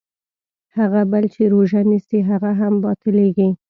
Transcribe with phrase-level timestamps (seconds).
[0.77, 3.49] هغه بل چې روژه نیسي هغه هم باطلېږي.